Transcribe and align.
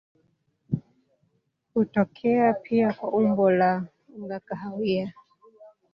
Hutokea 1.73 2.53
pia 2.53 2.93
kwa 2.93 3.11
umbo 3.11 3.51
la 3.51 3.85
unga 4.17 4.39
kahawia. 4.39 5.13